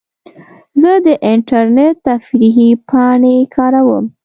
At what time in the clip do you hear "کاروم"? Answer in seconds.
3.55-4.05